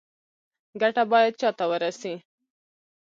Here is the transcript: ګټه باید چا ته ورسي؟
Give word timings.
ګټه 0.81 1.03
باید 1.11 1.33
چا 1.41 1.49
ته 1.57 1.65
ورسي؟ 1.71 2.13